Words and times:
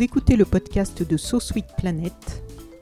Vous 0.00 0.04
écoutez 0.04 0.36
le 0.36 0.46
podcast 0.46 1.06
de 1.06 1.18
So 1.18 1.40
Sweet 1.40 1.66
Planet. 1.76 2.14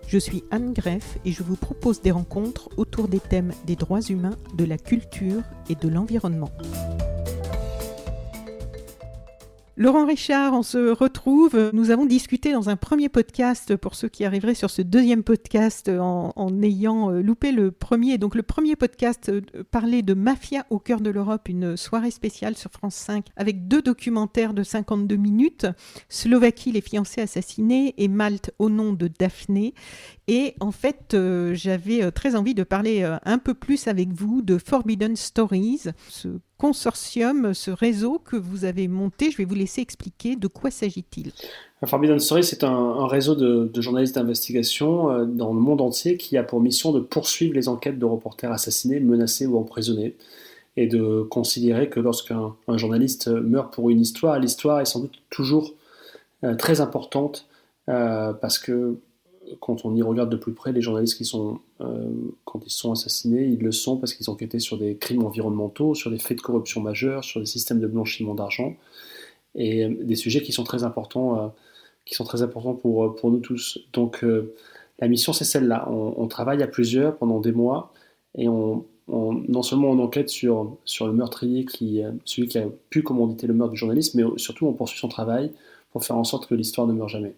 Je 0.07 0.19
suis 0.19 0.45
Anne 0.53 0.73
Greff 0.73 1.19
et 1.25 1.33
je 1.33 1.43
vous 1.43 1.57
propose 1.57 2.01
des 2.01 2.13
rencontres 2.13 2.69
autour 2.77 3.09
des 3.09 3.19
thèmes 3.19 3.51
des 3.67 3.75
droits 3.75 4.03
humains, 4.03 4.37
de 4.55 4.65
la 4.65 4.79
culture 4.79 5.43
et 5.69 5.75
de 5.75 5.89
l'environnement. 5.89 6.53
Laurent 9.81 10.07
Richard, 10.07 10.55
on 10.55 10.65
se 10.65 10.91
retrouve. 10.91 11.71
Nous 11.73 11.93
avons 11.93 12.05
discuté 12.05 12.53
dans 12.53 12.69
un 12.69 12.75
premier 12.75 13.09
podcast, 13.09 13.77
pour 13.77 13.95
ceux 13.95 14.09
qui 14.09 14.25
arriveraient 14.25 14.57
sur 14.57 14.71
ce 14.71 14.83
deuxième 14.83 15.23
podcast 15.23 15.89
en, 15.89 16.63
ayant 16.65 17.13
euh, 17.13 17.23
loupé 17.23 17.53
le 17.53 17.71
premier. 17.71 18.19
Donc 18.19 18.35
le 18.35 18.43
premier 18.43 18.75
podcast 18.75 19.29
euh, 19.29 19.41
parlait 19.71 20.03
de 20.03 20.15
Mafia 20.15 20.67
au 20.71 20.81
cœur 20.81 21.01
de 21.01 21.11
l'Europe, 21.11 21.49
une 21.49 21.77
soirée 21.77 22.11
spéciale 22.11 22.57
sur 22.57 22.73
France 22.73 22.97
5 22.97 23.27
avec 23.37 23.69
deux 23.69 23.81
documentaires 23.81 24.53
de 24.53 24.65
52 24.65 25.15
minutes, 25.15 25.69
Slovaquie, 26.09 26.73
les 26.73 26.81
fiancés 26.81 27.21
assassinés 27.21 27.95
et 27.99 28.09
Malte 28.09 28.51
au 28.59 28.71
nom 28.71 28.93
de 28.93 29.07
Daphné. 29.07 29.75
Et 30.27 30.57
en 30.59 30.73
fait, 30.73 31.15
euh, 31.15 31.55
j'avais 31.55 32.11
très 32.11 32.35
envie 32.35 32.57
de 32.57 32.65
parler 32.65 33.05
un 33.25 33.39
peu 33.39 33.55
plus 33.55 33.87
avec 33.87 34.13
vous 34.13 34.43
de 34.43 34.59
Forbidden 34.59 35.15
Stories, 35.15 35.85
consortium, 36.59 37.55
ce 37.55 37.71
réseau 37.71 38.21
que 38.23 38.37
vous 38.37 38.65
avez 38.65 38.89
monté. 38.89 39.31
Je 39.31 39.39
vais 39.39 39.45
vous 39.45 39.55
laisser 39.55 39.81
expliquer 39.81 40.37
de 40.37 40.49
quoi 40.49 40.71
s'agit-il. 40.71 41.33
Forbidden 41.87 42.19
Story, 42.19 42.43
c'est 42.43 42.65
un, 42.65 43.07
réseau 43.07 43.37
de, 43.37 43.81
journalistes 43.81 44.17
d'investigation 44.17 45.11
euh, 45.11 45.25
dans 45.25 45.55
le 45.55 45.61
monde 45.61 45.81
entier 45.81 46.17
qui 46.17 46.37
a 46.37 46.43
pour 46.43 46.61
mission 46.61 46.93
de 46.93 47.01
poursuivre 47.01 47.55
les 47.55 47.69
enquêtes 47.69 47.99
de 47.99 48.05
reporters 48.05 48.51
assassinés, 48.51 48.99
menacés 48.99 49.47
ou 49.47 49.57
emprisonnés, 49.57 50.17
et 50.77 50.87
de 50.87 51.23
considérer 51.23 51.89
que 51.89 52.01
lorsqu'un 52.01 52.55
journaliste 52.69 53.29
meurt 53.29 53.73
pour 53.73 53.91
une 53.91 54.01
histoire, 54.01 54.39
l'histoire 54.39 54.81
est 54.81 54.85
sans 54.85 55.01
doute 55.01 55.23
toujours 55.31 55.75
euh, 56.45 56.55
très 56.55 56.81
importante 56.81 57.49
euh, 57.89 58.33
parce 58.33 58.59
que 58.59 58.97
quand 59.61 59.85
on 59.85 59.95
y 59.95 60.03
regarde 60.03 60.31
de 60.31 60.37
plus 60.37 60.53
près, 60.53 60.73
les 60.73 60.81
journalistes 60.81 61.17
qui 61.17 61.25
sont, 61.25 61.61
euh, 61.81 62.11
quand 62.45 62.61
ils 62.65 62.71
sont 62.71 62.93
assassinés, 62.93 63.47
ils 63.47 63.61
le 63.61 63.73
sont 63.73 63.97
parce 63.97 64.15
qu'ils 64.15 64.31
enquêté 64.31 64.59
sur 64.59 64.79
des 64.79 64.97
crimes 64.97 65.25
environnementaux, 65.25 65.95
sur 65.95 66.11
des 66.11 66.19
faits 66.19 66.39
de 66.39 66.43
corruption 66.43 66.81
majeurs, 66.81 67.25
sur 67.25 67.41
des 67.41 67.47
systèmes 67.47 67.81
de 67.81 67.87
blanchiment 67.87 68.35
d'argent, 68.35 68.77
et 69.55 69.85
euh, 69.85 69.95
des 70.03 70.17
sujets 70.17 70.43
qui 70.43 70.53
sont 70.53 70.65
très 70.65 70.85
importants, 70.85 71.39
euh, 71.39 71.49
qui 72.05 72.15
sont 72.15 72.25
très 72.25 72.43
importants 72.43 72.75
pour, 72.75 73.15
pour 73.17 73.31
nous 73.31 73.41
tous. 73.41 73.79
Donc 73.93 74.25
la 74.99 75.09
mission, 75.09 75.35
c'est 75.35 75.45
celle-là. 75.45 75.91
On, 75.91 76.27
travaille 76.27 76.63
à 76.63 76.67
plusieurs 76.67 77.17
pendant 77.19 77.39
des 77.39 77.53
mois, 77.53 77.93
et 78.35 78.49
on, 78.49 78.87
non 79.09 79.63
seulement 79.63 79.91
on 79.91 79.99
enquête 79.99 80.31
sur, 80.31 80.79
sur 80.87 81.07
le 81.07 81.13
meurtrier, 81.13 81.67
celui 82.25 82.49
qui 82.49 82.59
a 82.59 82.65
pu 82.89 83.03
commanditer 83.03 83.47
le 83.47 83.53
meurtre 83.53 83.73
du 83.73 83.79
journaliste, 83.79 84.15
mais 84.15 84.23
surtout 84.37 84.67
on 84.67 84.73
poursuit 84.73 84.99
son 84.99 85.09
travail 85.09 85.53
pour 85.93 86.03
faire 86.03 86.17
en 86.17 86.25
sorte 86.25 86.47
que 86.47 86.55
l'histoire 86.55 86.87
ne 86.87 86.95
meure 86.95 87.09
jamais. 87.09 87.35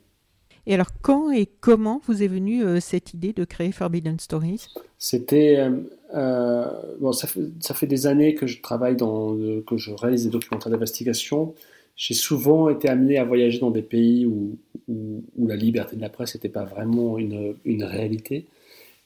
Et 0.66 0.74
alors, 0.74 0.88
quand 1.02 1.30
et 1.30 1.46
comment 1.60 2.00
vous 2.06 2.22
est 2.22 2.28
venue 2.28 2.64
euh, 2.64 2.80
cette 2.80 3.14
idée 3.14 3.32
de 3.32 3.44
créer 3.44 3.72
Forbidden 3.72 4.18
Stories? 4.18 4.66
C'était. 4.98 5.56
Euh, 5.58 5.70
euh, 6.14 6.66
bon, 7.00 7.12
ça 7.12 7.26
fait, 7.26 7.86
des 7.86 8.06
années 8.06 8.34
que 8.34 8.46
je 8.46 8.60
travaille 8.60 8.96
dans. 8.96 9.36
que 9.66 9.76
je 9.76 9.92
réalise 9.92 10.24
des 10.24 10.30
documentaires 10.30 10.70
d'investigation. 10.70 11.54
J'ai 11.96 12.14
souvent 12.14 12.68
été 12.68 12.88
amené 12.88 13.18
à 13.18 13.24
voyager 13.24 13.58
dans 13.58 13.70
des 13.70 13.82
pays 13.82 14.24
où, 14.24 14.56
où, 14.88 15.46
la 15.46 15.56
liberté 15.56 15.96
de 15.96 16.00
la 16.00 16.08
presse 16.08 16.34
n'était 16.34 16.48
pas 16.48 16.64
vraiment 16.64 17.18
une, 17.18 17.54
une 17.66 17.84
réalité. 17.84 18.46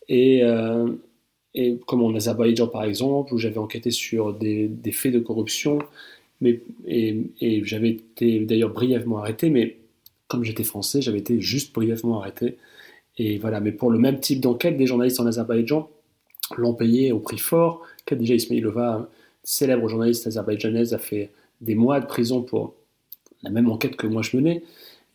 Et, 0.08 0.42
et, 1.54 1.78
comme 1.86 2.02
en 2.02 2.14
Azerbaïdjan, 2.14 2.68
par 2.68 2.84
exemple, 2.84 3.34
où 3.34 3.38
j'avais 3.38 3.58
enquêté 3.58 3.90
sur 3.90 4.32
des, 4.32 4.68
des, 4.68 4.92
faits 4.92 5.12
de 5.12 5.18
corruption. 5.18 5.80
Mais, 6.40 6.60
et, 6.86 7.16
et 7.40 7.64
j'avais 7.64 7.90
été 7.90 8.38
d'ailleurs 8.40 8.72
brièvement 8.72 9.18
arrêté, 9.18 9.50
mais 9.50 9.76
comme 10.28 10.44
j'étais 10.44 10.64
français, 10.64 11.02
j'avais 11.02 11.18
été 11.18 11.40
juste 11.40 11.74
brièvement 11.74 12.20
arrêté. 12.20 12.58
Et 13.18 13.38
voilà, 13.38 13.60
mais 13.60 13.72
pour 13.72 13.90
le 13.90 13.98
même 13.98 14.20
type 14.20 14.40
d'enquête, 14.40 14.76
des 14.76 14.86
journalistes 14.86 15.20
en 15.20 15.26
Azerbaïdjan 15.26 15.88
l'ont 16.56 16.74
payé 16.74 17.12
au 17.12 17.20
prix 17.20 17.38
fort. 17.38 17.82
Khadija 18.06 18.34
Ismailova, 18.34 19.08
célèbre 19.44 19.88
journaliste 19.88 20.26
azerbaïdjanaise, 20.26 20.94
a 20.94 20.98
fait 20.98 21.30
des 21.60 21.74
mois 21.74 22.00
de 22.00 22.06
prison 22.06 22.42
pour 22.42 22.74
la 23.42 23.50
même 23.50 23.70
enquête 23.70 23.96
que 23.96 24.06
moi 24.06 24.22
je 24.22 24.36
menais. 24.36 24.62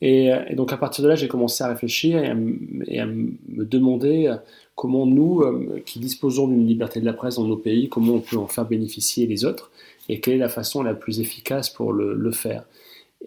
Et, 0.02 0.32
donc 0.56 0.72
à 0.72 0.78
partir 0.78 1.04
de 1.04 1.10
là, 1.10 1.16
j'ai 1.16 1.28
commencé 1.28 1.62
à 1.64 1.68
réfléchir 1.68 2.24
et 2.24 3.00
à, 3.00 3.06
me 3.06 3.66
demander 3.66 4.34
comment 4.76 5.06
nous, 5.06 5.42
euh, 5.42 5.82
qui 5.86 6.00
disposons 6.00 6.48
d'une 6.48 6.66
liberté 6.66 7.02
de 7.02 7.06
la 7.06 7.12
presse 7.12 7.36
dans 7.36 7.44
nos 7.44 7.58
pays, 7.58 7.90
comment 7.90 8.14
on 8.14 8.20
peut 8.22 8.38
en 8.38 8.48
faire 8.48 8.66
bénéficier 8.66 9.28
les 9.28 9.44
autres 9.44 9.72
et 10.08 10.22
quelle 10.22 10.36
est 10.36 10.38
la 10.38 10.50
façon 10.50 10.84
la 10.84 10.94
plus 10.94 11.20
efficace 11.20 11.70
pour 11.70 11.92
le, 11.92 12.32
faire. 12.32 12.64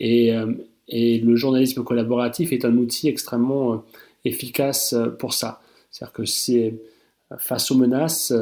Et, 0.00 0.34
euh, 0.34 0.54
et 0.88 1.18
le 1.18 1.36
journalisme 1.36 1.84
collaboratif 1.84 2.52
est 2.52 2.64
un 2.64 2.76
outil 2.76 3.08
extrêmement 3.08 3.72
euh, 3.72 3.76
efficace 4.24 4.92
euh, 4.92 5.08
pour 5.08 5.34
ça. 5.34 5.60
C'est-à-dire 5.90 6.12
que 6.12 6.22
euh, 6.22 7.36
face 7.38 7.70
aux 7.70 7.76
menaces, 7.76 8.32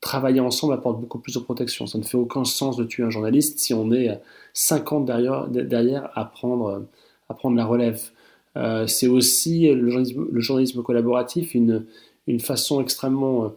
travailler 0.00 0.40
ensemble 0.40 0.74
apporte 0.74 1.00
beaucoup 1.00 1.18
plus 1.18 1.34
de 1.34 1.38
protection. 1.40 1.86
Ça 1.86 1.98
ne 1.98 2.04
fait 2.04 2.16
aucun 2.16 2.44
sens 2.44 2.76
de 2.76 2.84
tuer 2.84 3.04
un 3.04 3.10
journaliste 3.10 3.58
si 3.58 3.74
on 3.74 3.92
est 3.92 4.20
50 4.54 5.04
derrière, 5.04 5.48
derrière 5.48 6.10
à, 6.16 6.24
prendre, 6.24 6.86
la 7.28 7.64
relève. 7.64 8.00
c'est 8.86 9.06
aussi 9.06 9.72
le 9.72 10.40
journalisme, 10.40 10.82
collaboratif 10.82 11.54
une 11.54 12.40
façon 12.40 12.80
extrêmement 12.80 13.52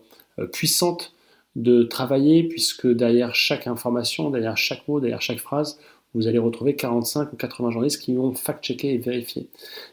puissante 0.51 1.13
de 1.55 1.83
travailler 1.83 2.44
puisque 2.44 2.88
derrière 2.88 3.35
chaque 3.35 3.67
information, 3.67 4.29
derrière 4.29 4.57
chaque 4.57 4.88
mot, 4.88 5.00
derrière 5.00 5.21
chaque 5.21 5.39
phrase, 5.39 5.79
vous 6.13 6.27
allez 6.27 6.39
retrouver 6.39 6.75
45 6.75 7.33
ou 7.33 7.35
80 7.35 7.72
journalistes 7.72 8.01
qui 8.01 8.13
vont 8.13 8.33
fact-checker 8.33 8.94
et 8.94 8.97
vérifier. 8.97 9.47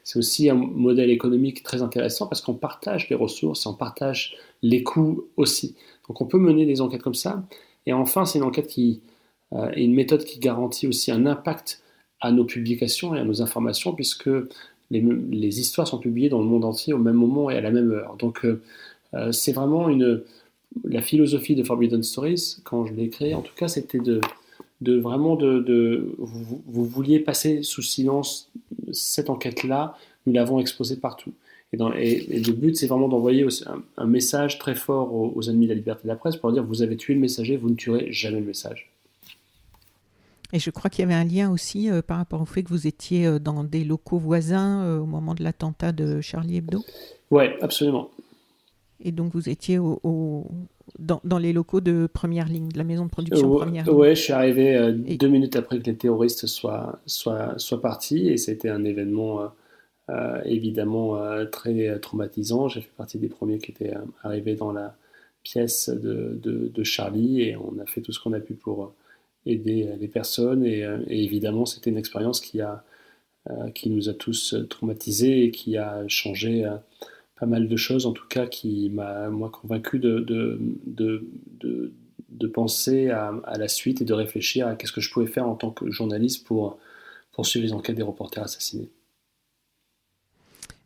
C'est 0.04 0.18
aussi 0.18 0.50
un 0.50 0.54
modèle 0.54 1.10
économique 1.10 1.62
très 1.62 1.82
intéressant 1.82 2.26
parce 2.26 2.40
qu'on 2.40 2.54
partage 2.54 3.08
les 3.08 3.16
ressources 3.16 3.66
on 3.66 3.74
partage 3.74 4.36
les 4.62 4.82
coûts 4.82 5.24
aussi. 5.36 5.76
Donc 6.08 6.20
on 6.20 6.26
peut 6.26 6.38
mener 6.38 6.66
des 6.66 6.80
enquêtes 6.80 7.02
comme 7.02 7.14
ça. 7.14 7.44
Et 7.86 7.92
enfin, 7.92 8.24
c'est 8.24 8.38
une 8.38 8.44
enquête 8.44 8.66
qui 8.66 9.00
euh, 9.52 9.70
est 9.70 9.84
une 9.84 9.94
méthode 9.94 10.24
qui 10.24 10.38
garantit 10.40 10.86
aussi 10.86 11.12
un 11.12 11.26
impact 11.26 11.82
à 12.20 12.32
nos 12.32 12.44
publications 12.44 13.14
et 13.14 13.20
à 13.20 13.24
nos 13.24 13.40
informations 13.42 13.94
puisque 13.94 14.30
les, 14.90 15.60
histoires 15.60 15.86
sont 15.86 15.98
publiées 15.98 16.28
dans 16.28 16.40
le 16.40 16.46
monde 16.46 16.64
entier 16.64 16.92
au 16.92 16.98
même 16.98 17.14
moment 17.14 17.50
et 17.50 17.56
à 17.56 17.60
la 17.60 17.70
même 17.70 17.90
heure. 17.92 18.16
Donc 18.16 18.44
euh, 18.44 18.62
euh, 19.14 19.32
c'est 19.32 19.52
vraiment 19.52 19.88
une 19.88 20.22
la 20.84 21.00
philosophie 21.00 21.54
de 21.54 21.62
Forbidden 21.62 22.02
Stories, 22.02 22.58
quand 22.62 22.84
je 22.84 22.92
l'ai 22.92 23.08
créée 23.08 23.34
en 23.34 23.40
tout 23.40 23.54
cas, 23.54 23.68
c'était 23.68 23.98
de 23.98 24.20
de 24.80 24.98
vraiment 24.98 25.36
de, 25.36 26.14
vous, 26.18 26.84
vouliez 26.84 27.18
passer 27.18 27.62
sous 27.62 27.82
silence 27.82 28.50
cette 28.92 29.30
enquête-là, 29.30 29.96
nous 30.26 30.32
l'avons 30.32 30.60
exposée 30.60 30.96
partout. 30.96 31.32
Et, 31.72 31.76
dans, 31.76 31.92
et, 31.92 32.20
le 32.40 32.52
but, 32.52 32.76
c'est 32.76 32.86
vraiment 32.86 33.08
d'envoyer 33.08 33.46
un, 33.96 34.06
message 34.06 34.58
très 34.58 34.74
fort 34.74 35.12
aux, 35.12 35.42
ennemis 35.42 35.66
de 35.66 35.72
la 35.72 35.76
liberté 35.76 36.04
de 36.04 36.08
la 36.08 36.16
presse 36.16 36.36
pour 36.36 36.52
dire 36.52 36.62
vous 36.62 36.82
avez 36.82 36.96
tué 36.96 37.14
le 37.14 37.20
messager, 37.20 37.56
vous 37.56 37.70
ne 37.70 37.74
tuerez 37.74 38.12
jamais 38.12 38.40
le 38.40 38.46
message. 38.46 38.90
Et 40.52 40.58
je 40.58 40.70
crois 40.70 40.88
qu'il 40.88 41.00
y 41.00 41.04
avait 41.04 41.14
un 41.14 41.24
lien 41.24 41.50
aussi 41.50 41.90
euh, 41.90 42.00
par 42.00 42.16
rapport 42.16 42.40
au 42.40 42.46
fait 42.46 42.62
que 42.62 42.70
vous 42.70 42.86
étiez 42.86 43.26
euh, 43.26 43.38
dans 43.38 43.64
des 43.64 43.84
locaux 43.84 44.18
voisins 44.18 44.82
euh, 44.82 44.98
au 44.98 45.04
moment 45.04 45.34
de 45.34 45.42
l'attentat 45.42 45.92
de 45.92 46.22
Charlie 46.22 46.56
Hebdo? 46.56 46.82
Oui, 47.30 47.44
absolument. 47.60 48.10
Et 49.04 49.12
donc 49.12 49.34
vous 49.34 49.50
étiez 49.50 49.78
au, 49.78 50.46
dans, 50.98 51.38
les 51.38 51.52
locaux 51.52 51.80
de 51.80 52.08
première 52.12 52.48
ligne, 52.48 52.68
de 52.68 52.78
la 52.78 52.84
maison 52.84 53.04
de 53.04 53.10
production 53.10 53.48
première 53.54 53.84
ligne. 53.84 53.94
Oui, 53.94 54.10
je 54.10 54.20
suis 54.20 54.32
arrivé 54.32 54.76
euh, 54.76 54.92
deux 54.92 55.28
minutes 55.28 55.56
après 55.56 55.78
que 55.78 55.84
les 55.84 55.96
terroristes 55.96 56.46
soient, 56.46 57.00
soient, 57.06 57.54
soient 57.58 57.80
partis 57.80 58.28
et 58.28 58.36
c'était 58.36 58.68
un 58.68 58.84
événement 58.84 59.42
euh, 59.42 59.46
euh, 60.10 60.42
évidemment 60.44 61.18
très 61.52 61.98
traumatisant. 62.00 62.68
J'ai 62.68 62.80
fait 62.80 62.92
partie 62.96 63.18
des 63.18 63.28
premiers 63.28 63.58
qui 63.58 63.70
étaient 63.70 63.94
arrivés 64.22 64.54
dans 64.54 64.72
la 64.72 64.96
pièce 65.42 65.88
de, 65.88 66.38
de, 66.42 66.84
Charlie 66.84 67.42
et 67.42 67.56
on 67.56 67.78
a 67.78 67.86
fait 67.86 68.00
tout 68.00 68.12
ce 68.12 68.20
qu'on 68.20 68.32
a 68.32 68.40
pu 68.40 68.54
pour 68.54 68.92
aider 69.46 69.88
les 70.00 70.08
personnes 70.08 70.64
et, 70.64 70.80
et 71.06 71.24
évidemment 71.24 71.64
c'était 71.64 71.90
une 71.90 71.96
expérience 71.96 72.40
qui, 72.40 72.60
a, 72.60 72.82
qui 73.74 73.90
nous 73.90 74.08
a 74.08 74.14
tous 74.14 74.56
traumatisés 74.68 75.44
et 75.44 75.50
qui 75.50 75.76
a 75.76 76.06
changé 76.08 76.66
pas 77.38 77.46
mal 77.46 77.68
de 77.68 77.76
choses, 77.76 78.06
en 78.06 78.12
tout 78.12 78.26
cas, 78.28 78.46
qui 78.46 78.90
m'a 78.90 79.28
moi 79.28 79.50
convaincu 79.50 79.98
de, 79.98 80.58
penser 82.52 83.10
à, 83.10 83.32
la 83.56 83.68
suite 83.68 84.00
et 84.00 84.04
de 84.04 84.12
réfléchir 84.12 84.66
à 84.66 84.74
qu'est-ce 84.74 84.92
que 84.92 85.00
je 85.00 85.10
pouvais 85.10 85.26
faire 85.26 85.46
en 85.46 85.54
tant 85.54 85.70
que 85.70 85.90
journaliste 85.90 86.46
pour 86.46 86.78
poursuivre 87.32 87.66
les 87.66 87.72
enquêtes 87.72 87.96
des 87.96 88.02
reporters 88.02 88.42
assassinés. 88.42 88.90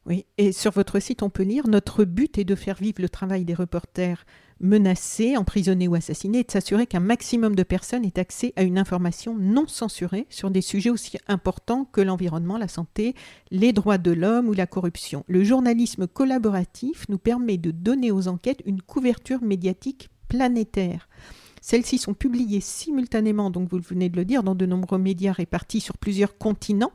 Oui, 0.04 0.26
et 0.36 0.50
sur 0.50 0.72
votre 0.72 0.98
site, 0.98 1.22
on 1.22 1.30
peut 1.30 1.44
lire 1.44 1.68
Notre 1.68 2.04
but 2.04 2.36
est 2.36 2.44
de 2.44 2.56
faire 2.56 2.76
vivre 2.76 3.00
le 3.00 3.08
travail 3.08 3.44
des 3.44 3.54
reporters 3.54 4.24
menacés, 4.58 5.36
emprisonnés 5.36 5.88
ou 5.88 5.94
assassinés 5.94 6.40
et 6.40 6.44
de 6.44 6.50
s'assurer 6.50 6.86
qu'un 6.86 7.00
maximum 7.00 7.54
de 7.54 7.62
personnes 7.62 8.04
aient 8.04 8.18
accès 8.18 8.52
à 8.56 8.62
une 8.62 8.78
information 8.78 9.36
non 9.36 9.66
censurée 9.66 10.26
sur 10.28 10.50
des 10.50 10.60
sujets 10.60 10.90
aussi 10.90 11.18
importants 11.28 11.84
que 11.84 12.00
l'environnement, 12.00 12.58
la 12.58 12.68
santé, 12.68 13.14
les 13.50 13.72
droits 13.72 13.98
de 13.98 14.12
l'homme 14.12 14.48
ou 14.48 14.54
la 14.54 14.66
corruption. 14.66 15.24
Le 15.28 15.44
journalisme 15.44 16.06
collaboratif 16.06 17.08
nous 17.08 17.18
permet 17.18 17.58
de 17.58 17.70
donner 17.72 18.10
aux 18.12 18.28
enquêtes 18.28 18.62
une 18.64 18.82
couverture 18.82 19.42
médiatique 19.42 20.10
planétaire. 20.28 21.08
Celles-ci 21.60 21.98
sont 21.98 22.14
publiées 22.14 22.60
simultanément, 22.60 23.50
donc 23.50 23.68
vous 23.70 23.78
venez 23.78 24.08
de 24.08 24.16
le 24.16 24.24
dire, 24.24 24.42
dans 24.42 24.56
de 24.56 24.66
nombreux 24.66 24.98
médias 24.98 25.32
répartis 25.32 25.80
sur 25.80 25.96
plusieurs 25.96 26.38
continents. 26.38 26.92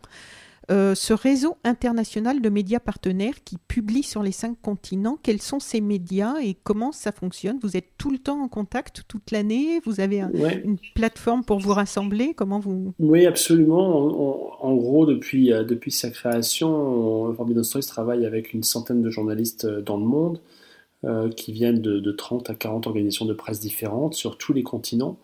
Euh, 0.70 0.96
ce 0.96 1.14
réseau 1.14 1.56
international 1.64 2.42
de 2.42 2.50
médias 2.50 2.80
partenaires 2.80 3.36
qui 3.46 3.58
publie 3.70 4.04
sur 4.04 4.22
les 4.22 4.34
cinq 4.34 4.58
continents, 4.62 5.18
quels 5.24 5.42
sont 5.42 5.62
ces 5.62 5.80
médias 5.80 6.36
et 6.44 6.56
comment 6.62 6.92
ça 6.92 7.14
fonctionne? 7.14 7.58
Vous 7.62 7.78
êtes 7.78 7.92
tout 7.98 8.12
le 8.12 8.18
temps 8.18 8.42
en 8.42 8.50
contact 8.50 9.04
toute 9.08 9.32
l'année? 9.32 9.80
Vous 9.86 10.02
avez 10.02 10.20
une 10.20 10.78
plateforme 10.94 11.46
pour 11.46 11.60
vous 11.60 11.72
rassembler? 11.72 12.34
Comment 12.34 12.60
vous? 12.60 12.94
Oui, 13.00 13.26
absolument. 13.26 14.62
En, 14.62 14.76
gros, 14.76 15.06
depuis, 15.06 15.54
euh, 15.54 15.64
depuis 15.64 15.92
sa 15.92 16.10
création, 16.10 17.34
Forbidden 17.34 17.64
Stories 17.64 17.86
travaille 17.86 18.26
avec 18.26 18.54
une 18.54 18.64
centaine 18.64 19.02
de 19.02 19.10
journalistes 19.10 19.66
euh, 19.66 19.82
dans 19.82 19.98
le 19.98 20.06
monde 20.06 20.42
qui 21.36 21.54
viennent 21.54 21.80
de, 21.80 22.00
de 22.00 22.12
30 22.12 22.50
à 22.50 22.56
40 22.56 22.88
organisations 22.88 23.26
de 23.26 23.34
presse 23.34 23.60
différentes 23.60 24.16
sur 24.16 24.36
tous 24.38 24.52
les 24.52 24.64
continents. 24.64 25.20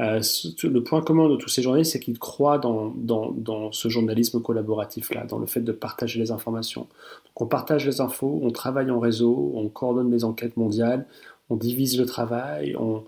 Euh, 0.00 0.20
le 0.62 0.82
point 0.84 1.02
commun 1.02 1.28
de 1.28 1.36
tous 1.36 1.48
ces 1.48 1.60
journalistes, 1.60 1.92
c'est 1.92 2.00
qu'ils 2.00 2.20
croient 2.20 2.58
dans, 2.58 2.94
dans, 2.96 3.72
ce 3.72 3.88
journalisme 3.88 4.40
collaboratif-là, 4.40 5.24
dans 5.24 5.38
le 5.38 5.46
fait 5.46 5.60
de 5.60 5.72
partager 5.72 6.20
les 6.20 6.30
informations. 6.30 6.82
Donc 6.82 7.42
on 7.42 7.46
partage 7.46 7.84
les 7.84 8.00
infos, 8.00 8.38
on 8.42 8.50
travaille 8.50 8.90
en 8.90 9.00
réseau, 9.00 9.52
on 9.56 9.68
coordonne 9.68 10.10
les 10.10 10.24
enquêtes 10.24 10.56
mondiales, 10.56 11.06
on 11.50 11.56
divise 11.56 11.98
le 11.98 12.06
travail, 12.06 12.76
on, 12.76 13.04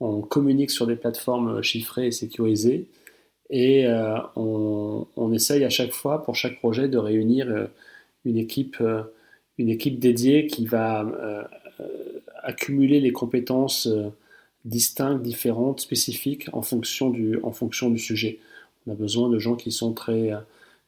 on 0.00 0.20
communique 0.20 0.72
sur 0.72 0.86
des 0.86 0.96
plateformes 0.96 1.62
chiffrées 1.62 2.08
et 2.08 2.12
sécurisées, 2.12 2.88
et 3.50 3.86
euh, 3.86 4.16
on, 4.34 5.06
on, 5.16 5.32
essaye 5.32 5.62
à 5.62 5.70
chaque 5.70 5.92
fois, 5.92 6.24
pour 6.24 6.34
chaque 6.34 6.58
projet, 6.58 6.88
de 6.88 6.98
réunir 6.98 7.46
euh, 7.48 7.66
une 8.24 8.36
équipe, 8.36 8.82
une 9.58 9.68
équipe 9.68 10.00
dédiée 10.00 10.46
qui 10.46 10.66
va 10.66 11.06
accumuler 12.42 13.00
les 13.00 13.12
compétences 13.12 13.88
distinctes, 14.64 15.22
différentes, 15.22 15.80
spécifiques 15.80 16.48
en 16.52 16.62
fonction 16.62 17.10
du, 17.10 17.38
en 17.42 17.52
fonction 17.52 17.90
du 17.90 17.98
sujet. 17.98 18.38
On 18.86 18.92
a 18.92 18.94
besoin 18.94 19.28
de 19.28 19.38
gens 19.38 19.54
qui 19.56 19.72
sont 19.72 19.92
très, 19.92 20.32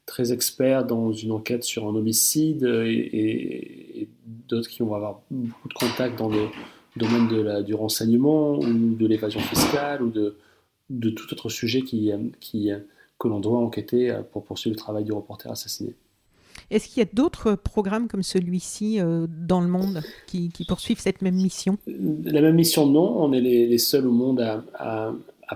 très 0.06 0.32
experts 0.32 0.84
dans 0.84 1.12
une 1.12 1.32
enquête 1.32 1.64
sur 1.64 1.86
un 1.86 1.94
homicide 1.94 2.64
et, 2.64 4.08
d'autres 4.48 4.68
qui 4.68 4.82
vont 4.82 4.94
avoir 4.94 5.22
beaucoup 5.30 5.68
de 5.68 5.74
contacts 5.74 6.18
dans 6.18 6.28
le 6.28 6.48
domaine 6.96 7.28
de 7.28 7.40
la, 7.40 7.62
du 7.62 7.74
renseignement 7.74 8.58
ou 8.58 8.94
de 8.94 9.06
l'évasion 9.06 9.40
fiscale 9.40 10.02
ou 10.02 10.10
de, 10.10 10.36
de 10.90 11.10
tout 11.10 11.32
autre 11.32 11.48
sujet 11.48 11.82
qui, 11.82 12.12
qui, 12.40 12.70
que 13.18 13.28
l'on 13.28 13.40
doit 13.40 13.58
enquêter 13.58 14.16
pour 14.32 14.44
poursuivre 14.44 14.74
le 14.74 14.78
travail 14.78 15.04
du 15.04 15.12
reporter 15.12 15.50
assassiné. 15.50 15.94
Est-ce 16.70 16.88
qu'il 16.88 16.98
y 16.98 17.02
a 17.02 17.08
d'autres 17.12 17.54
programmes 17.54 18.08
comme 18.08 18.22
celui-ci 18.22 19.00
euh, 19.00 19.26
dans 19.28 19.60
le 19.60 19.68
monde 19.68 20.02
qui, 20.26 20.50
poursuivent 20.66 21.00
cette 21.00 21.22
même 21.22 21.36
mission? 21.36 21.78
La 21.86 22.40
même 22.40 22.56
mission, 22.56 22.86
non. 22.86 23.22
On 23.22 23.32
est 23.32 23.40
les, 23.40 23.78
seuls 23.78 24.06
au 24.06 24.12
monde 24.12 24.40
à, 24.74 25.12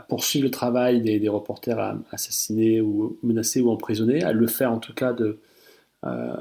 poursuivre 0.09 0.45
le 0.45 0.51
travail 0.51 1.01
des, 1.01 1.29
reporters 1.29 1.97
assassinés 2.13 2.81
ou 2.81 3.19
menacés 3.23 3.61
ou 3.61 3.71
emprisonnés, 3.71 4.23
à 4.23 4.33
le 4.33 4.47
faire 4.47 4.73
en 4.73 4.79
tout 4.79 4.95
cas 4.95 5.17
euh, 6.05 6.37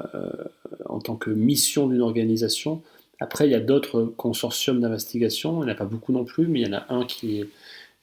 en 0.86 1.00
tant 1.00 1.16
que 1.16 1.30
mission 1.30 1.88
d'une 1.88 2.02
organisation. 2.02 2.82
Après, 3.20 3.48
il 3.48 3.50
y 3.50 3.56
a 3.56 3.60
d'autres 3.60 4.04
consortiums 4.16 4.80
d'investigation. 4.80 5.62
Il 5.62 5.66
n'y 5.66 5.72
en 5.72 5.74
a 5.74 5.76
pas 5.76 5.84
beaucoup 5.84 6.12
non 6.12 6.24
plus, 6.24 6.46
mais 6.46 6.60
il 6.60 6.66
y 6.68 6.70
en 6.70 6.78
a 6.78 6.86
un 6.88 7.04
qui 7.04 7.40
est, 7.40 7.48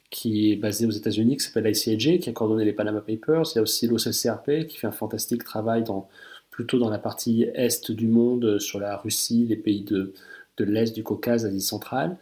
qui 0.09 0.51
est 0.51 0.55
basé 0.55 0.85
aux 0.85 0.91
États-Unis, 0.91 1.37
qui 1.37 1.43
s'appelle 1.45 1.65
l'ICAJ, 1.65 2.19
qui 2.19 2.29
a 2.29 2.33
coordonné 2.33 2.65
les 2.65 2.73
Panama 2.73 3.01
Papers. 3.01 3.43
Il 3.53 3.55
y 3.55 3.59
a 3.59 3.61
aussi 3.61 3.87
l'OCCRP, 3.87 4.67
qui 4.67 4.77
fait 4.77 4.87
un 4.87 4.91
fantastique 4.91 5.43
travail 5.43 5.83
dans 5.83 6.09
plutôt 6.55 6.79
dans 6.79 6.89
la 6.89 6.99
partie 6.99 7.43
est 7.53 7.91
du 7.91 8.07
monde, 8.07 8.59
sur 8.59 8.79
la 8.79 8.95
Russie, 8.95 9.45
les 9.49 9.57
pays 9.57 9.83
de, 9.83 10.13
de 10.55 10.63
l'Est, 10.63 10.95
du 10.95 11.03
Caucase, 11.03 11.45
Asie 11.45 11.59
centrale. 11.59 12.15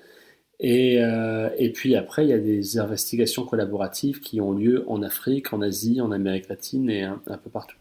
Et, 0.59 1.03
euh, 1.03 1.51
et, 1.59 1.71
puis 1.71 1.95
après, 1.95 2.25
il 2.25 2.29
y 2.29 2.33
a 2.33 2.39
des 2.39 2.79
investigations 2.79 3.45
collaboratives 3.45 4.21
qui 4.21 4.41
ont 4.41 4.51
lieu 4.51 4.85
en 4.87 5.03
Afrique, 5.03 5.53
en 5.53 5.61
Asie, 5.61 6.01
en 6.01 6.11
Amérique 6.11 6.49
latine 6.49 6.89
et 6.89 7.03
un, 7.03 7.19
peu 7.19 7.51
partout. 7.51 7.77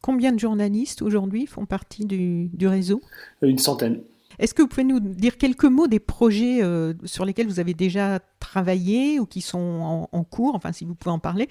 Combien 0.00 0.32
de 0.32 0.38
journalistes 0.38 1.02
aujourd'hui 1.02 1.44
font 1.44 1.66
partie 1.66 2.06
du, 2.06 2.46
du 2.46 2.66
réseau? 2.66 3.02
Une 3.42 3.58
centaine. 3.58 4.00
Est-ce 4.38 4.54
que 4.54 4.62
vous 4.62 4.68
pouvez 4.68 4.84
nous 4.84 5.00
dire 5.00 5.36
quelques 5.36 5.64
mots 5.64 5.86
des 5.86 5.98
projets 5.98 6.62
euh, 6.62 6.94
sur 7.04 7.24
lesquels 7.24 7.46
vous 7.46 7.60
avez 7.60 7.74
déjà 7.74 8.20
travaillé 8.38 9.20
ou 9.20 9.26
qui 9.26 9.40
sont 9.40 10.08
en, 10.10 10.24
cours, 10.24 10.54
enfin 10.54 10.72
si 10.72 10.84
vous 10.84 10.94
pouvez 10.94 11.12
en 11.12 11.18
parler, 11.18 11.48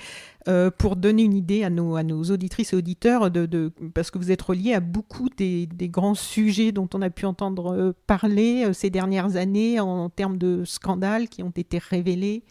euh, 0.47 0.71
pour 0.71 0.95
donner 0.95 1.23
une 1.23 1.35
idée 1.35 1.63
à 1.63 1.69
nos, 1.69 2.23
auditrices 2.31 2.73
et 2.73 2.75
auditeurs, 2.75 3.29
de, 3.29 3.71
parce 3.93 4.11
que 4.11 4.17
vous 4.17 4.31
êtes 4.31 4.41
reliés 4.41 4.73
à 4.73 4.79
beaucoup 4.79 5.29
des, 5.29 5.67
grands 5.83 6.15
sujets 6.15 6.71
dont 6.71 6.89
on 6.93 7.01
a 7.01 7.09
pu 7.09 7.25
entendre 7.25 7.73
euh, 7.73 7.93
parler 8.07 8.73
ces 8.73 8.89
dernières 8.89 9.35
années 9.35 9.79
en, 9.79 10.09
termes 10.09 10.37
de 10.37 10.63
scandales 10.65 11.29
qui 11.29 11.43
ont 11.43 11.53
été 11.55 11.77
révélés? 11.77 12.43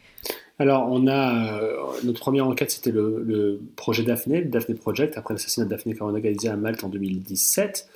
Alors, 0.61 0.89
on 0.91 1.07
a 1.07 1.61
notre 2.05 2.21
première 2.21 2.47
enquête, 2.47 2.71
c'était 2.71 2.91
le, 2.91 3.61
projet 3.77 4.03
Daphné, 4.03 4.41
le 4.41 4.49
Daphné 4.49 4.75
Project, 4.75 5.17
après 5.17 5.35
l'assassinat 5.35 5.67
de 5.67 5.71
Daphné 5.71 5.95
Caruana 5.95 6.21
Galizia 6.21 6.53
à 6.53 6.57
Malte 6.57 6.85
en 6.85 6.89
2017. 6.89 7.89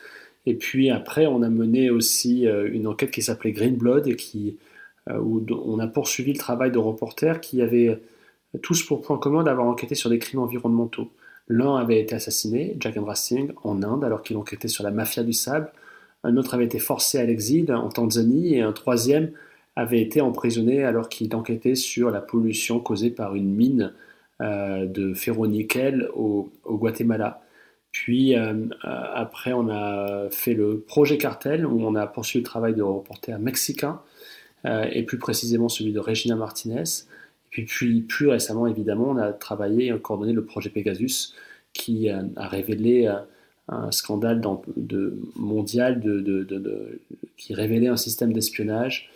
Et 0.46 0.54
puis 0.54 0.90
après, 0.90 1.26
on 1.26 1.42
a 1.42 1.48
mené 1.48 1.90
aussi 1.90 2.46
euh, 2.46 2.68
une 2.72 2.86
enquête 2.86 3.10
qui 3.10 3.22
s'appelait 3.22 3.52
Green 3.52 3.76
Blood 3.76 4.08
et 4.08 4.16
qui, 4.16 4.58
euh, 5.08 5.18
où 5.18 5.44
on 5.50 5.78
a 5.78 5.86
poursuivi 5.86 6.32
le 6.32 6.38
travail 6.38 6.70
de 6.70 6.78
reporters 6.78 7.40
qui 7.40 7.62
avaient 7.62 8.00
tous 8.60 8.82
pour 8.82 9.00
point 9.00 9.18
commun 9.18 9.44
d'avoir 9.44 9.66
enquêté 9.66 9.94
sur 9.94 10.10
des 10.10 10.18
crimes 10.18 10.40
environnementaux. 10.40 11.10
L'un 11.48 11.76
avait 11.76 12.00
été 12.00 12.14
assassiné, 12.14 12.76
Jack 12.80 12.96
Racing, 12.96 13.52
en 13.62 13.82
Inde, 13.82 14.04
alors 14.04 14.22
qu'il 14.22 14.36
enquêtait 14.36 14.68
sur 14.68 14.84
la 14.84 14.90
mafia 14.90 15.22
du 15.22 15.32
sable. 15.32 15.70
Un 16.24 16.36
autre 16.36 16.54
avait 16.54 16.64
été 16.64 16.78
forcé 16.78 17.18
à 17.18 17.24
l'exil 17.24 17.72
en 17.72 17.88
Tanzanie 17.88 18.54
et 18.54 18.60
un 18.60 18.72
troisième 18.72 19.32
avait 19.74 20.02
été 20.02 20.20
emprisonné 20.20 20.84
alors 20.84 21.08
qu'il 21.08 21.34
enquêtait 21.34 21.75
sur 21.75 22.11
la 22.11 22.20
pollution 22.20 22.78
causée 22.78 23.11
par 23.11 23.34
une 23.34 23.54
mine 23.54 23.92
euh, 24.40 24.87
de 24.87 25.14
ferro-nickel 25.14 26.08
au 26.14 26.50
Guatemala. 26.66 27.42
Puis 27.92 28.37
euh, 28.37 28.54
euh, 28.54 28.68
après, 28.84 29.52
on 29.52 29.68
a 29.68 30.28
fait 30.30 30.54
le 30.54 30.80
projet 30.80 31.18
Cartel, 31.18 31.66
où 31.66 31.80
on 31.84 31.94
a 31.94 32.06
poursuivi 32.06 32.42
le 32.42 32.46
travail 32.46 32.75
de 32.75 32.82
reporter 32.82 33.38
mexicain, 33.38 34.00
euh, 34.64 34.87
et 34.90 35.02
plus 35.02 35.18
précisément 35.18 35.68
celui 35.68 35.92
de 35.92 36.00
Regina 36.00 36.34
Martinez. 36.34 36.84
Et 37.54 37.64
puis, 37.64 38.00
plus 38.00 38.28
récemment, 38.28 38.66
évidemment, 38.66 39.11
on 39.11 39.18
a 39.18 39.32
travaillé 39.32 39.88
et 39.88 39.99
coordonné 40.00 40.32
le 40.32 40.44
projet 40.44 40.70
Pegasus, 40.70 41.34
qui 41.75 42.08
a 42.08 42.49
révélé 42.49 43.11
un 43.68 43.90
scandale 43.92 44.42
mondial 45.37 46.02
qui 47.37 47.54
révélait 47.54 47.88
un 47.88 47.96
système 47.96 48.32
d'espionnage 48.32 49.11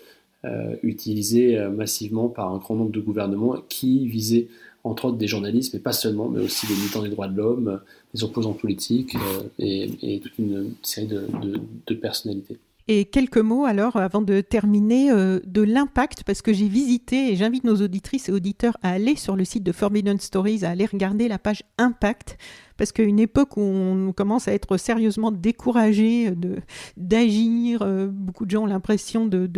utilisé 0.82 1.58
massivement 1.68 2.28
par 2.28 2.50
un 2.50 2.58
grand 2.58 2.76
nombre 2.76 2.92
de 2.92 3.00
gouvernements 3.00 3.56
qui 3.68 4.06
visait 4.06 4.48
entre 4.86 5.06
autres 5.06 5.16
des 5.16 5.28
journalistes, 5.28 5.74
mais 5.74 5.80
pas 5.80 5.92
seulement, 5.92 6.28
mais 6.28 6.42
aussi 6.42 6.66
des 6.66 6.74
militants 6.74 7.02
des 7.02 7.08
droits 7.08 7.28
de 7.28 7.36
l'homme, 7.36 7.80
des 8.14 8.24
opposants 8.24 8.52
politiques 8.52 9.16
euh, 9.16 9.42
et, 9.58 10.20
toute 10.20 10.38
une 10.38 10.72
série 10.82 11.08
de, 11.08 11.94
personnalités. 11.94 12.58
Et 12.88 13.04
quelques 13.04 13.38
mots 13.38 13.64
alors, 13.64 13.96
avant 13.96 14.22
de 14.22 14.40
terminer, 14.40 15.10
euh, 15.10 15.40
de 15.44 15.62
l'impact, 15.62 16.22
parce 16.24 16.40
que 16.40 16.52
j'ai 16.52 16.68
visité, 16.68 17.32
et 17.32 17.36
j'invite 17.36 17.64
nos 17.64 17.76
auditrices 17.82 18.28
et 18.28 18.32
auditeurs 18.32 18.76
à 18.82 18.90
aller 18.90 19.16
sur 19.16 19.34
le 19.34 19.44
site 19.44 19.64
de 19.64 19.72
Forbidden 19.72 20.20
Stories, 20.20 20.64
à 20.64 20.70
aller 20.70 20.86
regarder 20.86 21.26
la 21.26 21.38
page 21.38 21.64
Impact, 21.78 22.38
parce 22.76 22.92
qu'à 22.92 23.02
une 23.02 23.18
époque 23.18 23.56
où 23.56 23.62
on 23.62 24.12
commence 24.12 24.48
à 24.48 24.52
être 24.52 24.76
sérieusement 24.76 25.32
découragé 25.32 26.30
de, 26.30 26.56
d'agir, 26.96 27.82
euh, 27.82 28.06
beaucoup 28.06 28.44
de 28.44 28.50
gens 28.50 28.64
ont 28.64 28.66
l'impression 28.66 29.26
de, 29.26 29.48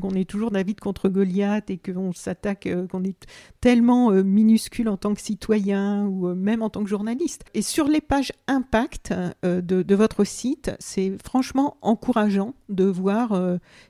qu'on 0.00 0.10
est 0.10 0.28
toujours 0.28 0.50
David 0.50 0.80
contre 0.80 1.08
Goliath 1.08 1.70
et 1.70 1.78
qu'on 1.78 2.12
s'attaque, 2.12 2.66
euh, 2.66 2.86
qu'on 2.86 3.04
est 3.04 3.26
tellement 3.60 4.10
euh, 4.10 4.22
minuscule 4.22 4.88
en 4.88 4.96
tant 4.96 5.14
que 5.14 5.20
citoyen 5.20 6.06
ou 6.06 6.34
même 6.34 6.62
en 6.62 6.70
tant 6.70 6.82
que 6.82 6.90
journaliste. 6.90 7.44
Et 7.54 7.62
sur 7.62 7.88
les 7.88 8.00
pages 8.00 8.32
impact 8.46 9.12
de, 9.42 9.94
votre 9.94 10.24
site, 10.24 10.72
c'est 10.80 11.16
franchement 11.22 11.76
encourageant 11.82 12.54
de 12.68 12.84
voir 12.84 13.40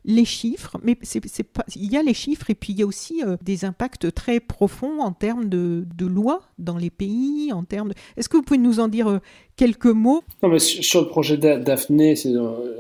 les 0.05 0.25
chiffres, 0.25 0.77
mais 0.83 0.99
c'est 1.03 1.43
pas, 1.43 1.65
il 1.75 1.91
y 1.91 1.97
a 1.97 2.03
les 2.03 2.15
chiffres 2.15 2.51
et 2.51 2.55
puis 2.55 2.73
il 2.73 2.79
y 2.79 2.83
a 2.83 2.87
aussi 2.87 3.23
des 3.43 3.65
impacts 3.65 4.13
très 4.13 4.41
profonds 4.41 5.01
en 5.01 5.13
termes 5.13 5.49
de, 5.49 5.87
de 5.95 6.07
lois 6.07 6.43
dans 6.59 6.77
les 6.77 6.91
pays, 6.91 7.53
en 7.53 7.65
termes 7.65 7.89
de... 7.89 7.95
Est-ce 8.17 8.29
que 8.29 8.37
vous 8.37 8.43
pouvez 8.43 8.59
nous 8.59 8.74
nous 8.75 8.81
en 8.81 8.89
dire 8.89 9.21
quelques 9.57 9.87
mots? 9.87 10.23
Non, 10.43 10.49
mais 10.49 10.59
sur, 10.59 11.03
le 11.03 11.09
projet 11.09 11.37
Daphné, 11.37 12.15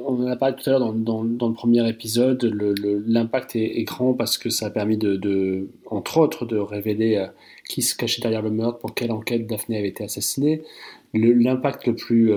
on 0.06 0.24
en 0.24 0.26
a 0.26 0.36
parlé 0.36 0.56
tout 0.56 0.68
à 0.68 0.72
l'heure 0.72 0.92
dans, 0.92 1.22
le 1.22 1.52
premier 1.52 1.88
épisode, 1.88 2.44
l'impact 3.06 3.56
est, 3.56 3.84
grand 3.84 4.14
parce 4.14 4.38
que 4.38 4.50
ça 4.50 4.66
a 4.66 4.70
permis 4.70 4.96
de, 4.96 5.68
entre 5.86 6.18
autres, 6.18 6.46
de 6.46 6.56
révéler 6.56 7.26
qui 7.68 7.82
se 7.82 7.94
cachait 7.94 8.22
derrière 8.22 8.42
le 8.42 8.50
meurtre, 8.50 8.78
pour 8.78 8.94
quelle 8.94 9.12
enquête 9.12 9.46
Daphné 9.46 9.78
avait 9.78 9.88
été 9.88 10.04
assassinée. 10.04 10.62
L'impact 11.14 11.86
le 11.86 11.94
plus 11.94 12.32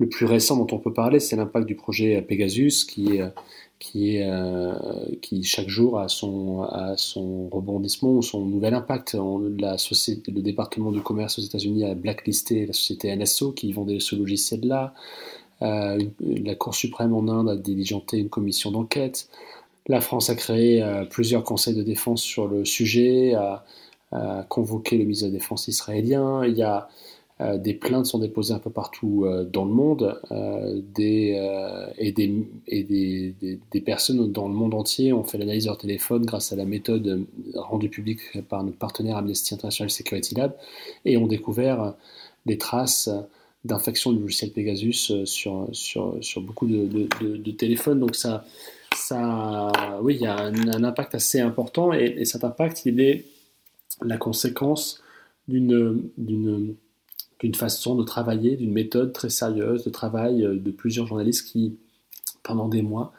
le 0.00 0.08
plus 0.08 0.26
récent 0.26 0.56
dont 0.56 0.76
on 0.76 0.78
peut 0.78 0.92
parler, 0.92 1.18
c'est 1.18 1.34
l'impact 1.34 1.66
du 1.66 1.74
projet 1.74 2.22
Pegasus, 2.22 2.84
qui 2.86 3.16
est, 3.16 3.24
euh, 3.94 4.74
qui 5.22 5.44
chaque 5.44 5.68
jour 5.68 5.98
a 6.00 6.08
son, 6.08 7.48
rebondissement 7.50 8.20
son 8.22 8.44
nouvel 8.44 8.74
impact. 8.74 9.16
la 9.58 9.78
société, 9.78 10.32
le 10.32 10.42
département 10.42 10.90
du 10.90 11.00
commerce 11.00 11.38
aux 11.38 11.42
États-Unis 11.42 11.84
a 11.84 11.94
blacklisté 11.94 12.66
la 12.66 12.72
société 12.72 13.14
NSO 13.14 13.52
qui 13.52 13.72
vendait 13.72 14.00
ce 14.00 14.16
logiciel-là. 14.16 14.94
Euh, 15.62 15.98
la 16.20 16.54
Cour 16.54 16.74
suprême 16.74 17.14
en 17.14 17.28
Inde 17.28 17.48
a 17.48 17.56
diligenté 17.56 18.18
une 18.18 18.28
commission 18.28 18.70
d'enquête. 18.72 19.28
La 19.86 20.00
France 20.00 20.28
a 20.28 20.34
créé 20.34 20.82
euh, 20.82 21.04
plusieurs 21.04 21.44
conseils 21.44 21.74
de 21.74 21.82
défense 21.82 22.22
sur 22.22 22.48
le 22.48 22.64
sujet, 22.64 23.34
a, 23.34 23.64
convoqué 24.48 24.96
le 24.96 25.04
ministre 25.04 25.26
de 25.26 25.32
la 25.32 25.38
Défense 25.38 25.68
israélien. 25.68 26.42
Il 26.44 26.56
y 26.56 26.62
a 26.62 26.88
des 27.40 27.74
plaintes 27.74 28.06
sont 28.06 28.18
déposées 28.18 28.52
un 28.52 28.58
peu 28.58 28.70
partout 28.70 29.24
euh, 29.24 29.44
dans 29.44 29.64
le 29.64 29.70
monde 29.70 30.20
euh, 30.32 30.80
et, 31.96 32.12
des, 32.12 33.80
personnes 33.84 34.32
dans 34.32 34.48
le 34.48 34.54
monde 34.54 34.74
entier 34.74 35.12
ont 35.12 35.22
fait 35.22 35.38
l'analyse 35.38 35.64
de 35.64 35.68
leur 35.68 35.78
téléphone 35.78 36.26
grâce 36.26 36.52
à 36.52 36.56
la 36.56 36.64
méthode 36.64 37.26
rendue 37.54 37.90
publique 37.90 38.20
par 38.48 38.64
notre 38.64 38.76
partenaire 38.76 39.16
Amnesty 39.16 39.54
International 39.54 39.88
Security 39.88 40.34
Lab 40.34 40.52
et 41.04 41.16
ont 41.16 41.28
découvert 41.28 41.94
des 42.44 42.58
traces 42.58 43.08
d'infection 43.64 44.12
du 44.12 44.20
logiciel 44.20 44.50
Pegasus 44.50 45.24
sur, 45.24 45.68
beaucoup 46.38 46.66
de, 46.66 47.50
téléphones. 47.52 48.00
Donc 48.00 48.16
ça, 48.16 48.44
oui, 50.02 50.16
il 50.16 50.22
y 50.22 50.26
a 50.26 50.36
un, 50.36 50.82
impact 50.84 51.14
assez 51.14 51.38
important 51.38 51.92
et, 51.92 52.24
cet 52.24 52.42
impact, 52.42 52.84
il 52.84 53.00
est 53.00 53.26
la 54.02 54.16
conséquence 54.16 55.00
d'une 55.46 56.74
d'une 57.40 57.54
façon 57.54 57.94
de 57.94 58.02
travailler, 58.02 58.56
d'une 58.56 58.72
méthode 58.72 59.12
très 59.12 59.28
sérieuse 59.28 59.84
de 59.84 59.90
travail 59.90 60.44
euh, 60.44 60.56
de 60.56 60.70
plusieurs 60.70 61.06
journalistes 61.06 61.46
qui, 61.46 61.76
pendant 62.42 62.68
des 62.68 62.82
mois, 62.82 63.12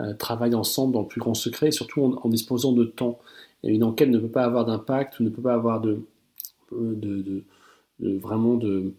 euh, 0.00 0.14
travaillent 0.14 0.54
ensemble 0.54 0.94
dans 0.94 1.02
le 1.02 1.08
plus 1.08 1.20
grand 1.20 1.34
secret 1.34 1.68
et 1.68 1.72
surtout 1.72 2.02
en, 2.02 2.28
disposant 2.28 2.72
de 2.72 2.84
temps. 2.84 3.18
Une 3.64 3.84
enquête 3.84 4.08
ne 4.08 4.18
peut 4.18 4.28
pas 4.28 4.44
avoir 4.44 4.64
d'impact 4.64 5.20
ne 5.20 5.28
peut 5.28 5.42
pas 5.42 5.54
avoir 5.54 5.80
de, 5.80 6.00
euh, 6.72 7.42
vraiment 8.00 8.54
de, 8.54 8.94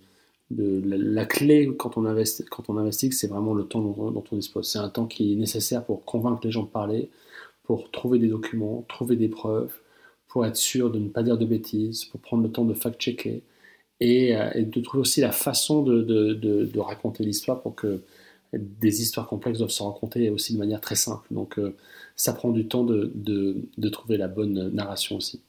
la, 0.51 1.25
clé 1.25 1.71
quand 1.77 1.97
on, 1.97 2.05
investi, 2.05 2.43
quand 2.45 2.69
on 2.69 2.77
investigue, 2.77 3.13
c'est 3.13 3.27
vraiment 3.27 3.53
le 3.53 3.63
temps 3.63 3.81
dont, 3.81 4.11
dont 4.11 4.23
on 4.31 4.35
dispose. 4.35 4.69
C'est 4.69 4.79
un 4.79 4.89
temps 4.89 5.05
qui 5.05 5.33
est 5.33 5.35
nécessaire 5.35 5.85
pour 5.85 6.03
convaincre 6.03 6.41
les 6.43 6.51
gens 6.51 6.63
de 6.63 6.67
parler, 6.67 7.09
pour 7.63 7.91
trouver 7.91 8.19
des 8.19 8.27
documents, 8.27 8.83
trouver 8.89 9.15
des 9.15 9.29
preuves, 9.29 9.73
pour 10.27 10.45
être 10.45 10.55
sûr 10.55 10.91
de 10.91 10.99
ne 10.99 11.09
pas 11.09 11.23
dire 11.23 11.37
de 11.37 11.45
bêtises, 11.45 12.05
pour 12.05 12.19
prendre 12.19 12.43
le 12.43 12.51
temps 12.51 12.65
de 12.65 12.73
fact-checker, 12.73 13.43
euh, 14.01 14.49
et, 14.55 14.63
de 14.63 14.81
trouver 14.81 15.01
aussi 15.01 15.21
la 15.21 15.31
façon 15.31 15.83
de, 15.83 16.01
de, 16.01 16.33
de, 16.33 16.79
raconter 16.79 17.23
l'histoire 17.23 17.61
pour 17.61 17.75
que 17.75 18.01
des 18.53 19.01
histoires 19.01 19.27
complexes 19.27 19.59
doivent 19.59 19.69
se 19.69 19.83
raconter 19.83 20.29
aussi 20.29 20.53
de 20.53 20.57
manière 20.57 20.79
très 20.79 20.95
simple. 20.95 21.27
Donc 21.31 21.59
euh, 21.59 21.75
ça 22.15 22.33
prend 22.33 22.49
du 22.51 22.67
temps 22.67 22.85
de, 22.85 23.11
trouver 23.91 24.17
la 24.17 24.29
bonne 24.29 24.69
narration 24.73 25.17
aussi. 25.17 25.41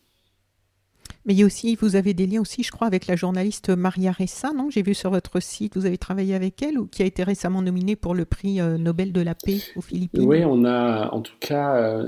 Mais 1.27 1.35
il 1.35 1.41
y 1.41 1.43
a 1.43 1.47
aussi, 1.47 1.77
vous 1.77 1.97
avez 1.97 2.15
des 2.15 2.27
liens 2.27 2.41
aussi, 2.41 2.63
je 2.63 2.73
crois, 2.73 2.87
avec 2.87 3.07
la 3.07 3.15
journaliste 3.15 3.69
Maria 3.69 4.11
Ressa, 4.11 4.53
non? 4.53 4.71
J'ai 4.71 4.83
vu 4.83 4.95
sur 4.95 5.11
votre 5.11 5.39
site, 5.41 5.77
vous 5.77 5.85
avez 5.85 5.99
travaillé 5.99 6.35
avec 6.35 6.63
elle, 6.63 6.79
ou 6.79 6.87
qui 6.87 7.03
a 7.03 7.05
été 7.05 7.23
récemment 7.23 7.61
nominée 7.61 7.95
pour 7.95 8.15
le 8.15 8.25
prix 8.25 8.59
euh, 8.59 8.79
Nobel 8.79 9.13
de 9.13 9.21
la 9.21 9.35
paix 9.35 9.59
aux 9.77 9.83
Philippines? 9.83 10.25
Oui, 10.25 10.45
on 10.45 10.65
a, 10.65 11.11
en 11.13 11.21
tout 11.21 11.37
cas, 11.39 12.03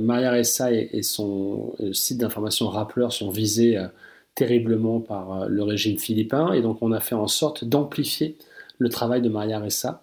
Maria 0.00 0.32
Ressa 0.32 0.72
et, 0.72 0.90
et 0.92 1.02
son 1.02 1.72
site 1.92 2.18
d'information 2.18 2.68
Rappler 2.68 3.06
sont 3.10 3.30
visés 3.30 3.78
terriblement 4.38 5.00
par 5.00 5.42
euh, 5.42 5.46
le 5.48 5.64
régime 5.64 5.98
philippin. 5.98 6.52
Et 6.52 6.62
donc 6.62 6.78
on 6.80 6.92
a 6.92 7.00
fait 7.00 7.16
en 7.16 7.26
sorte 7.26 7.64
d'amplifier 7.64 8.36
le 8.78 8.88
travail 8.88 9.20
de 9.20 9.28
Maria 9.28 9.58
Ressa 9.58 10.00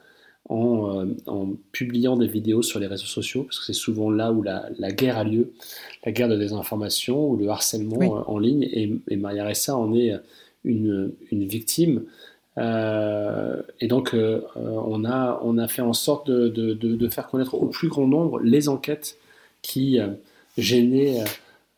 en, 0.50 1.00
euh, 1.00 1.06
en, 1.26 1.54
publiant 1.72 2.18
des 2.18 2.28
vidéos 2.28 2.62
sur 2.62 2.80
les 2.82 2.88
réseaux 2.88 3.06
sociaux, 3.06 3.44
parce 3.44 3.60
que 3.60 3.66
c'est 3.66 3.74
souvent 3.74 4.12
là 4.12 4.34
où 4.34 4.44
la, 4.44 4.70
guerre 4.92 5.18
a 5.18 5.24
lieu, 5.24 5.54
la 6.06 6.12
guerre 6.12 6.28
de 6.28 6.36
désinformation 6.36 7.30
ou 7.30 7.38
le 7.38 7.48
harcèlement 7.48 8.18
euh, 8.18 8.24
en 8.28 8.38
ligne. 8.38 8.68
Et, 8.74 9.16
Maria 9.16 9.46
Ressa 9.46 9.78
en 9.78 9.96
est 9.96 10.14
une, 10.66 11.14
une 11.32 11.46
victime. 11.46 12.04
et 12.58 13.88
donc 13.88 14.16
on, 14.16 15.06
a, 15.06 15.42
on 15.44 15.58
a 15.58 15.68
fait 15.68 15.82
en 15.82 15.94
sorte 15.94 16.30
de, 16.30 16.50
de, 16.50 16.74
de, 16.74 17.10
faire 17.10 17.28
connaître 17.28 17.56
au 17.56 17.68
plus 17.68 17.88
grand 17.88 18.08
nombre 18.08 18.40
les 18.40 18.68
enquêtes 18.70 19.18
qui 19.62 20.00
gênaient 20.58 21.22
euh, 21.22 21.26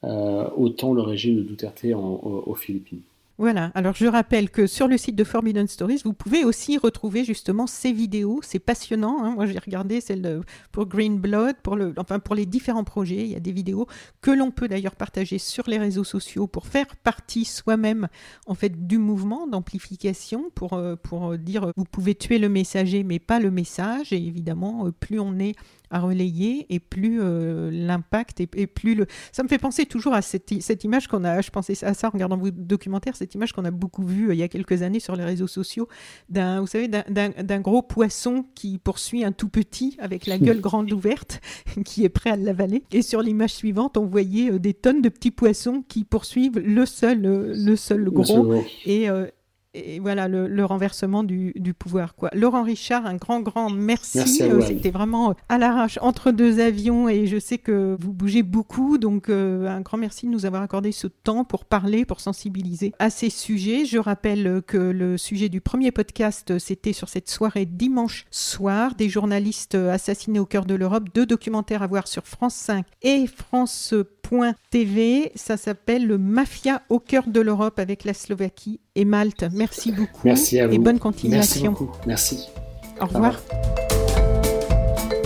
autant 0.03 0.93
le 0.93 1.01
régime 1.01 1.37
de 1.37 1.41
Duterte 1.43 1.85
aux 1.93 2.55
Philippines. 2.55 3.01
Voilà, 3.39 3.71
alors 3.75 3.93
je 3.93 4.07
rappelle 4.07 4.49
que 4.49 4.65
sur 4.65 4.87
le 4.87 4.97
site 4.97 5.15
de 5.15 5.23
Forbidden 5.23 5.67
Stories, 5.67 6.01
vous 6.03 6.13
pouvez 6.13 6.43
aussi 6.43 6.79
retrouver 6.79 7.23
justement 7.23 7.67
ces 7.67 7.91
vidéos, 7.91 8.39
c'est 8.41 8.57
passionnant. 8.57 9.23
Hein. 9.23 9.35
Moi 9.35 9.45
j'ai 9.45 9.59
regardé 9.59 10.01
celle 10.01 10.41
pour 10.71 10.87
Green 10.87 11.19
Blood, 11.19 11.57
pour, 11.61 11.75
le, 11.75 11.93
enfin, 11.97 12.17
pour 12.17 12.33
les 12.33 12.47
différents 12.47 12.83
projets, 12.83 13.25
il 13.25 13.27
y 13.27 13.35
a 13.35 13.39
des 13.39 13.51
vidéos 13.51 13.85
que 14.21 14.31
l'on 14.31 14.49
peut 14.49 14.67
d'ailleurs 14.67 14.95
partager 14.95 15.37
sur 15.37 15.69
les 15.69 15.77
réseaux 15.77 16.03
sociaux 16.03 16.47
pour 16.47 16.65
faire 16.65 16.87
partie 17.03 17.45
soi-même 17.45 18.07
en 18.47 18.55
fait 18.55 18.87
du 18.87 18.97
mouvement 18.97 19.45
d'amplification, 19.45 20.45
pour, 20.55 20.73
euh, 20.73 20.95
pour 20.95 21.37
dire 21.37 21.71
vous 21.77 21.85
pouvez 21.85 22.15
tuer 22.15 22.39
le 22.39 22.49
messager 22.49 23.03
mais 23.03 23.19
pas 23.19 23.39
le 23.39 23.51
message, 23.51 24.13
et 24.13 24.17
évidemment 24.17 24.87
euh, 24.87 24.91
plus 24.91 25.19
on 25.19 25.37
est 25.37 25.53
à 25.91 25.99
relayer 25.99 26.65
et 26.69 26.79
plus 26.79 27.19
euh, 27.21 27.69
l'impact 27.71 28.41
et, 28.41 28.67
plus 28.67 28.95
le... 28.95 29.07
Ça 29.31 29.43
me 29.43 29.47
fait 29.47 29.57
penser 29.57 29.85
toujours 29.85 30.13
à 30.13 30.21
cette, 30.21 30.61
cette 30.61 30.83
image 30.83 31.07
qu'on 31.07 31.23
a, 31.23 31.41
je 31.41 31.49
pensais 31.49 31.83
à 31.83 31.93
ça 31.93 32.07
en 32.07 32.11
regardant 32.11 32.37
vos 32.37 32.51
documentaires, 32.51 33.15
cette 33.15 33.33
image 33.35 33.53
qu'on 33.53 33.65
a 33.65 33.71
beaucoup 33.71 34.03
vue 34.03 34.29
euh, 34.29 34.33
il 34.33 34.39
y 34.39 34.43
a 34.43 34.47
quelques 34.47 34.81
années 34.81 34.99
sur 34.99 35.15
les 35.15 35.23
réseaux 35.23 35.47
sociaux, 35.47 35.87
d'un, 36.29 36.61
vous 36.61 36.67
savez, 36.67 36.87
d'un 36.87 37.59
gros 37.59 37.81
poisson 37.81 38.45
qui 38.55 38.77
poursuit 38.77 39.23
un 39.23 39.31
tout 39.31 39.49
petit 39.49 39.97
avec 39.99 40.25
la 40.25 40.37
gueule 40.37 40.61
grande 40.67 40.91
ouverte, 40.91 41.41
qui 41.85 42.03
est 42.03 42.09
prêt 42.09 42.31
à 42.31 42.35
l'avaler. 42.35 42.83
Et 42.91 43.01
sur 43.01 43.21
l'image 43.21 43.53
suivante, 43.53 43.97
on 43.97 44.05
voyait 44.05 44.51
euh, 44.51 44.59
des 44.59 44.73
tonnes 44.73 45.01
de 45.01 45.09
petits 45.09 45.31
poissons 45.31 45.83
qui 45.87 46.03
poursuivent 46.03 46.59
le 46.59 46.85
seul, 46.85 47.21
le 47.21 47.75
seul 47.75 48.09
gros. 48.09 48.53
Et, 48.85 49.07
et 49.85 49.99
voilà 49.99 50.27
le, 50.27 50.65
renversement 50.65 51.23
du, 51.23 51.53
pouvoir. 51.77 52.15
Quoi. 52.15 52.29
Laurent 52.33 52.63
Richard, 52.63 53.05
un 53.05 53.15
grand, 53.15 53.41
grand 53.41 53.69
merci. 53.69 54.41
Euh, 54.41 54.61
c'était 54.61 54.91
vraiment 54.91 55.35
à 55.49 55.57
l'arrache 55.57 55.99
entre 56.01 56.31
deux 56.31 56.59
avions 56.59 57.07
et 57.07 57.27
je 57.27 57.37
sais 57.37 57.57
que 57.57 57.95
vous 57.99 58.13
bougez 58.13 58.43
beaucoup, 58.43 58.97
donc 58.97 59.29
euh, 59.29 59.67
un 59.67 59.81
grand 59.81 59.97
merci 59.97 60.25
de 60.25 60.31
nous 60.31 60.45
avoir 60.45 60.61
accordé 60.61 60.91
ce 60.91 61.07
temps 61.07 61.43
pour 61.43 61.65
parler, 61.65 62.05
pour 62.05 62.19
sensibiliser 62.19 62.93
à 62.99 63.09
ces 63.09 63.29
sujets. 63.29 63.85
Je 63.85 63.97
rappelle 63.97 64.61
que 64.65 64.77
le 64.77 65.17
sujet 65.17 65.49
du 65.49 65.61
premier 65.61 65.91
podcast, 65.91 66.57
c'était 66.59 66.93
sur 66.93 67.09
cette 67.09 67.29
soirée 67.29 67.65
dimanche 67.65 68.25
soir, 68.31 68.95
des 68.95 69.09
journalistes 69.09 69.75
assassinés 69.75 70.39
au 70.39 70.45
cœur 70.45 70.65
de 70.65 70.75
l'Europe, 70.75 71.05
deux 71.13 71.25
documentaires 71.25 71.83
à 71.83 71.87
voir 71.87 72.07
sur 72.07 72.25
France 72.25 72.55
5 72.55 72.85
et 73.01 73.27
France 73.27 73.93
TV. 74.69 75.31
Ça 75.35 75.57
s'appelle 75.57 76.05
le 76.05 76.17
Mafia 76.17 76.81
au 76.89 76.99
cœur 76.99 77.27
de 77.27 77.39
l'Europe 77.39 77.79
avec 77.79 78.03
la 78.03 78.13
Slovaquie 78.13 78.79
et 78.95 79.05
Malte. 79.05 79.45
Merci 79.53 79.91
beaucoup. 79.91 80.21
Merci 80.23 80.59
à 80.59 80.67
vous. 80.67 80.73
Et 80.73 80.79
bonne 80.79 80.99
continuation. 80.99 81.75
Merci. 82.05 82.37
Merci. 82.37 82.49
Au 83.01 83.05
revoir. 83.05 83.39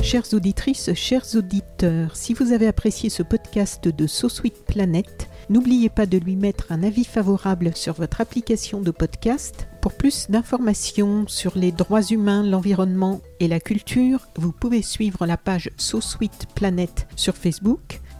Chères 0.03 0.33
auditrices, 0.33 0.93
chers 0.93 1.35
auditeurs, 1.35 2.15
si 2.15 2.33
vous 2.33 2.51
avez 2.53 2.67
apprécié 2.67 3.09
ce 3.09 3.23
podcast 3.23 3.87
de 3.87 4.07
So 4.07 4.29
Sweet 4.29 4.65
Planet, 4.65 5.29
n'oubliez 5.49 5.89
pas 5.89 6.05
de 6.05 6.17
lui 6.17 6.35
mettre 6.35 6.71
un 6.71 6.83
avis 6.83 7.05
favorable 7.05 7.71
sur 7.75 7.93
votre 7.93 8.19
application 8.19 8.81
de 8.81 8.91
podcast. 8.91 9.67
Pour 9.79 9.93
plus 9.93 10.29
d'informations 10.29 11.25
sur 11.27 11.57
les 11.57 11.71
droits 11.71 12.03
humains, 12.03 12.43
l'environnement 12.43 13.21
et 13.39 13.47
la 13.47 13.59
culture, 13.59 14.27
vous 14.37 14.51
pouvez 14.51 14.81
suivre 14.81 15.25
la 15.25 15.37
page 15.37 15.69
So 15.77 16.01
Sweet 16.01 16.47
Planet 16.55 17.07
sur 17.15 17.35
Facebook 17.35 18.01